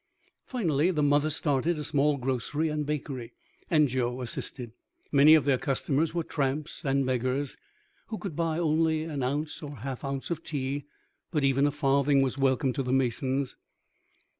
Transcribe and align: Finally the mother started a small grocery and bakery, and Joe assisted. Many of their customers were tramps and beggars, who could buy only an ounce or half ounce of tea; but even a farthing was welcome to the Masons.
Finally 0.47 0.89
the 0.89 1.03
mother 1.03 1.29
started 1.29 1.77
a 1.77 1.83
small 1.83 2.17
grocery 2.17 2.69
and 2.69 2.87
bakery, 2.87 3.33
and 3.69 3.87
Joe 3.87 4.19
assisted. 4.23 4.71
Many 5.11 5.35
of 5.35 5.45
their 5.45 5.59
customers 5.59 6.11
were 6.11 6.23
tramps 6.23 6.83
and 6.83 7.05
beggars, 7.05 7.55
who 8.07 8.17
could 8.17 8.35
buy 8.35 8.57
only 8.57 9.03
an 9.03 9.21
ounce 9.21 9.61
or 9.61 9.75
half 9.75 10.03
ounce 10.03 10.31
of 10.31 10.41
tea; 10.43 10.85
but 11.29 11.43
even 11.43 11.67
a 11.67 11.71
farthing 11.71 12.23
was 12.23 12.35
welcome 12.35 12.73
to 12.73 12.81
the 12.81 12.91
Masons. 12.91 13.57